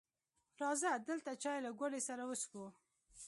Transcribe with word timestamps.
راځه 0.61 0.91
دلته 1.09 1.31
چای 1.43 1.59
له 1.65 1.71
ګوړې 1.79 2.01
سره 2.07 2.23
وڅښو 2.25 2.65